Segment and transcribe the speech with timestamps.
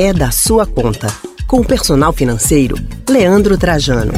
[0.00, 1.08] é da sua conta.
[1.44, 2.76] Com o personal financeiro,
[3.10, 4.12] Leandro Trajano.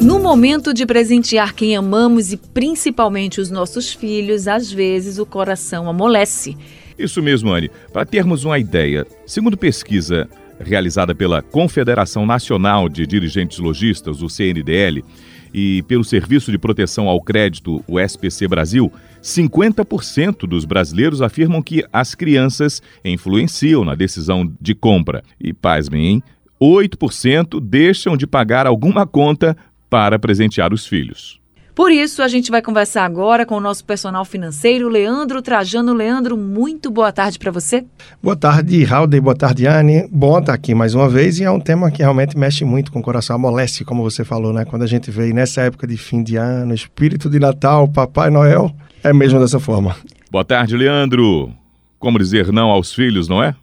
[0.00, 5.86] No momento de presentear quem amamos e principalmente os nossos filhos, às vezes o coração
[5.86, 6.56] amolece.
[6.98, 7.70] Isso mesmo, Anne.
[7.92, 10.26] Para termos uma ideia, segundo pesquisa
[10.64, 15.04] realizada pela Confederação Nacional de Dirigentes Logistas, o CNDL,
[15.52, 18.90] e pelo Serviço de Proteção ao Crédito, o SPC Brasil,
[19.22, 25.22] 50% dos brasileiros afirmam que as crianças influenciam na decisão de compra.
[25.38, 26.22] E, pasmem, hein?
[26.60, 29.56] 8% deixam de pagar alguma conta
[29.90, 31.41] para presentear os filhos.
[31.74, 35.94] Por isso, a gente vai conversar agora com o nosso personal financeiro, Leandro Trajano.
[35.94, 37.82] Leandro, muito boa tarde para você.
[38.22, 39.08] Boa tarde, Raul.
[39.08, 40.06] Boa tarde, Anne.
[40.12, 42.98] Bom estar aqui mais uma vez e é um tema que realmente mexe muito com
[42.98, 44.66] o coração, amolece, como você falou, né?
[44.66, 48.70] Quando a gente vê nessa época de fim de ano, espírito de Natal, Papai Noel,
[49.02, 49.96] é mesmo dessa forma.
[50.30, 51.50] Boa tarde, Leandro.
[51.98, 53.54] Como dizer não aos filhos, não é?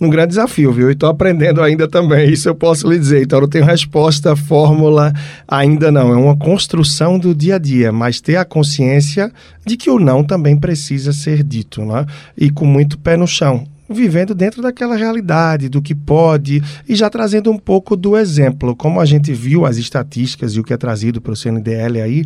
[0.00, 0.88] Um grande desafio, viu?
[0.88, 3.22] E estou aprendendo ainda também, isso eu posso lhe dizer.
[3.22, 5.12] Então, eu não tenho resposta, fórmula,
[5.46, 6.12] ainda não.
[6.12, 9.32] É uma construção do dia a dia, mas ter a consciência
[9.66, 12.06] de que o não também precisa ser dito, né?
[12.36, 17.08] E com muito pé no chão vivendo dentro daquela realidade, do que pode, e já
[17.08, 18.76] trazendo um pouco do exemplo.
[18.76, 22.24] Como a gente viu as estatísticas e o que é trazido para o CNDL aí,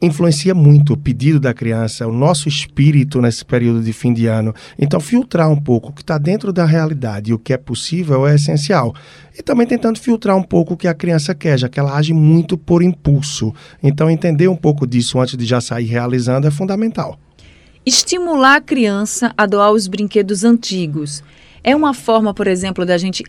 [0.00, 4.54] influencia muito o pedido da criança, o nosso espírito nesse período de fim de ano.
[4.78, 8.26] Então, filtrar um pouco o que está dentro da realidade e o que é possível
[8.26, 8.94] é essencial.
[9.36, 12.12] E também tentando filtrar um pouco o que a criança quer, já que ela age
[12.12, 13.54] muito por impulso.
[13.82, 17.18] Então, entender um pouco disso antes de já sair realizando é fundamental.
[17.86, 21.22] Estimular a criança a doar os brinquedos antigos
[21.62, 23.24] é uma forma, por exemplo, da gente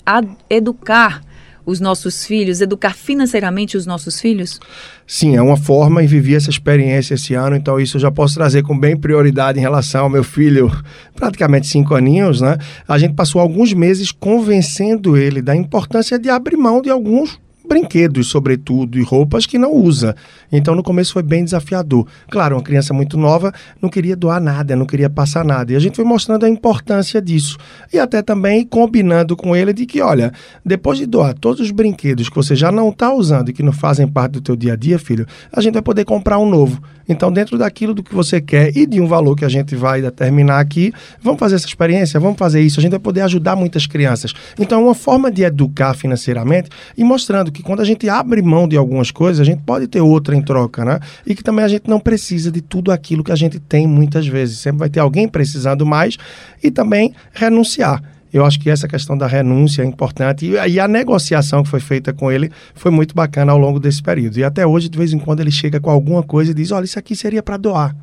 [0.49, 1.21] educar
[1.65, 4.59] os nossos filhos, educar financeiramente os nossos filhos?
[5.07, 8.35] Sim, é uma forma e vivi essa experiência esse ano, então isso eu já posso
[8.35, 10.71] trazer com bem prioridade em relação ao meu filho,
[11.15, 12.57] praticamente cinco aninhos, né?
[12.87, 18.27] A gente passou alguns meses convencendo ele da importância de abrir mão de alguns brinquedos,
[18.27, 20.15] sobretudo, e roupas que não usa.
[20.51, 22.07] Então, no começo foi bem desafiador.
[22.29, 25.73] Claro, uma criança muito nova não queria doar nada, não queria passar nada.
[25.73, 27.57] E a gente foi mostrando a importância disso.
[27.91, 30.31] E até também combinando com ele de que, olha,
[30.63, 33.73] depois de doar todos os brinquedos que você já não está usando e que não
[33.73, 36.81] fazem parte do teu dia a dia, filho, a gente vai poder comprar um novo.
[37.07, 40.01] Então, dentro daquilo do que você quer e de um valor que a gente vai
[40.01, 42.79] determinar aqui, vamos fazer essa experiência, vamos fazer isso.
[42.79, 44.33] A gente vai poder ajudar muitas crianças.
[44.59, 48.67] Então, é uma forma de educar financeiramente e mostrando que quando a gente abre mão
[48.67, 50.99] de algumas coisas, a gente pode ter outra em troca, né?
[51.25, 54.27] E que também a gente não precisa de tudo aquilo que a gente tem muitas
[54.27, 54.59] vezes.
[54.59, 56.17] Sempre vai ter alguém precisando mais
[56.61, 58.03] e também renunciar.
[58.33, 61.79] Eu acho que essa questão da renúncia é importante e, e a negociação que foi
[61.79, 64.37] feita com ele foi muito bacana ao longo desse período.
[64.37, 66.83] E até hoje, de vez em quando, ele chega com alguma coisa e diz: olha,
[66.83, 67.95] isso aqui seria para doar.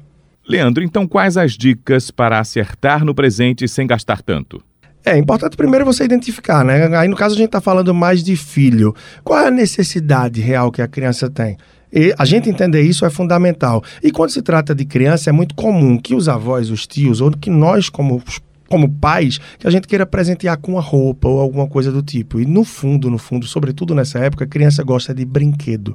[0.49, 4.63] Leandro, então quais as dicas para acertar no presente sem gastar tanto?
[5.05, 6.97] É importante primeiro você identificar, né?
[6.97, 8.95] Aí no caso a gente está falando mais de filho.
[9.25, 11.57] Qual é a necessidade real que a criança tem?
[11.93, 13.83] E a gente entender isso é fundamental.
[14.03, 17.31] E quando se trata de criança, é muito comum que os avós, os tios, ou
[17.33, 18.23] que nós, como
[18.69, 22.41] como pais, que a gente queira presentear com uma roupa ou alguma coisa do tipo.
[22.41, 25.95] E no fundo, no fundo, sobretudo nessa época, a criança gosta de brinquedo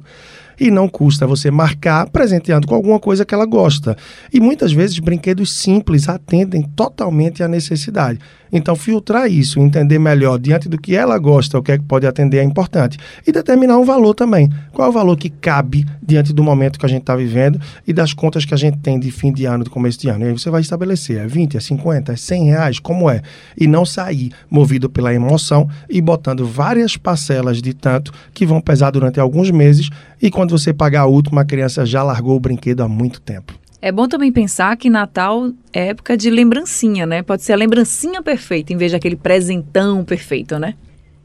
[0.58, 3.96] e não custa você marcar presenteando com alguma coisa que ela gosta.
[4.32, 8.18] E muitas vezes brinquedos simples atendem totalmente à necessidade.
[8.50, 12.06] Então, filtrar isso, entender melhor diante do que ela gosta, o que é que pode
[12.06, 12.98] atender é importante.
[13.26, 14.48] E determinar um valor também.
[14.72, 17.92] Qual é o valor que cabe diante do momento que a gente está vivendo e
[17.92, 20.24] das contas que a gente tem de fim de ano, de começo de ano.
[20.24, 23.20] E aí você vai estabelecer, é 20, é 50, é 100 reais, como é?
[23.56, 28.90] E não sair movido pela emoção e botando várias parcelas de tanto que vão pesar
[28.90, 29.90] durante alguns meses
[30.20, 33.54] e quando você pagar a última, a criança já largou o brinquedo há muito tempo.
[33.80, 37.22] É bom também pensar que Natal é época de lembrancinha, né?
[37.22, 40.74] Pode ser a lembrancinha perfeita em vez daquele presentão perfeito, né?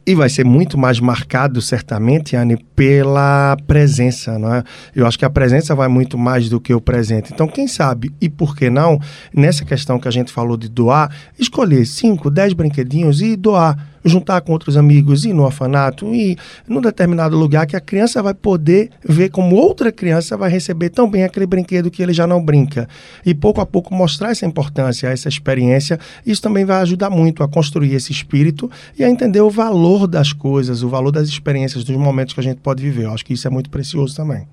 [0.06, 4.63] E vai ser muito mais marcado, certamente, Anne, pela presença, não é?
[4.94, 7.31] Eu acho que a presença vai muito mais do que o presente.
[7.34, 9.00] Então, quem sabe, e por que não,
[9.34, 11.09] nessa questão que a gente falou de doar,
[11.40, 16.82] escolher 5, 10 brinquedinhos e doar juntar com outros amigos, ir no orfanato, ir num
[16.82, 21.23] determinado lugar que a criança vai poder ver como outra criança vai receber tão bem
[21.23, 22.88] aquele brinquedo que ele já não brinca.
[23.26, 27.47] E pouco a pouco mostrar essa importância, essa experiência, isso também vai ajudar muito a
[27.47, 31.96] construir esse espírito e a entender o valor das coisas, o valor das experiências, dos
[31.96, 33.05] momentos que a gente pode viver.
[33.05, 34.46] Eu acho que isso é muito precioso também.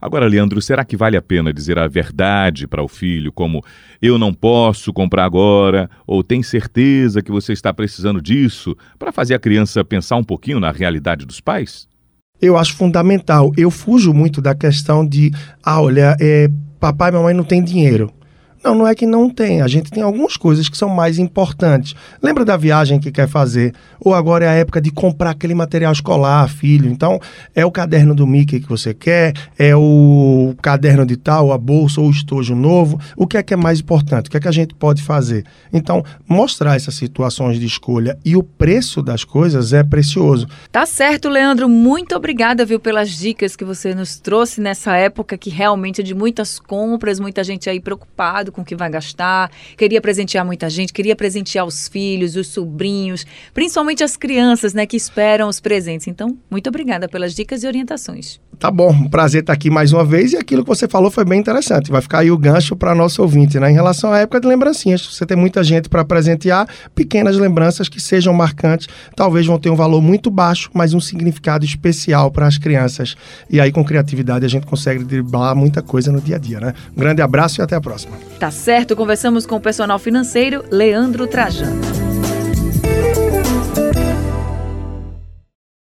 [0.00, 3.64] Agora, Leandro, será que vale a pena dizer a verdade para o filho, como
[4.00, 9.34] eu não posso comprar agora, ou tem certeza que você está precisando disso, para fazer
[9.34, 11.88] a criança pensar um pouquinho na realidade dos pais?
[12.40, 13.52] Eu acho fundamental.
[13.56, 15.32] Eu fujo muito da questão de,
[15.64, 16.48] ah, olha, é,
[16.78, 18.12] papai e mamãe não têm dinheiro.
[18.66, 19.62] Não, não é que não tem.
[19.62, 21.94] A gente tem algumas coisas que são mais importantes.
[22.20, 23.72] Lembra da viagem que quer fazer?
[24.00, 26.90] Ou agora é a época de comprar aquele material escolar, filho.
[26.90, 27.20] Então,
[27.54, 32.00] é o caderno do Mickey que você quer, é o caderno de tal, a bolsa
[32.00, 32.98] ou o estojo novo.
[33.16, 34.26] O que é que é mais importante?
[34.26, 35.44] O que é que a gente pode fazer?
[35.72, 40.48] Então, mostrar essas situações de escolha e o preço das coisas é precioso.
[40.72, 41.68] Tá certo, Leandro.
[41.68, 46.16] Muito obrigada, viu, pelas dicas que você nos trouxe nessa época que realmente é de
[46.16, 50.92] muitas compras, muita gente aí preocupado com o que vai gastar, queria presentear muita gente,
[50.92, 56.08] queria presentear os filhos, os sobrinhos, principalmente as crianças, né, que esperam os presentes.
[56.08, 58.40] Então, muito obrigada pelas dicas e orientações.
[58.58, 61.38] Tá bom, prazer estar aqui mais uma vez e aquilo que você falou foi bem
[61.38, 61.90] interessante.
[61.90, 63.70] Vai ficar aí o gancho para nosso ouvinte, né?
[63.70, 68.00] Em relação à época de lembrancinhas, você tem muita gente para presentear, pequenas lembranças que
[68.00, 72.56] sejam marcantes, talvez vão ter um valor muito baixo, mas um significado especial para as
[72.56, 73.14] crianças.
[73.50, 76.72] E aí com criatividade a gente consegue driblar muita coisa no dia a dia, né?
[76.96, 78.16] Um grande abraço e até a próxima.
[78.40, 81.95] Tá certo, conversamos com o personal financeiro Leandro Trajano.